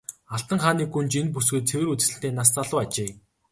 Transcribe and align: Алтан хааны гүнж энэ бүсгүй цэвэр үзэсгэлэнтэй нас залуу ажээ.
Алтан 0.35 0.59
хааны 0.63 0.83
гүнж 0.93 1.11
энэ 1.19 1.33
бүсгүй 1.33 1.61
цэвэр 1.69 1.91
үзэсгэлэнтэй 1.93 2.33
нас 2.35 2.49
залуу 2.55 2.79
ажээ. 2.83 3.11